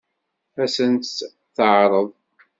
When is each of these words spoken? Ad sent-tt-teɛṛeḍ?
Ad 0.61 0.69
sent-tt-teɛṛeḍ? 0.75 2.07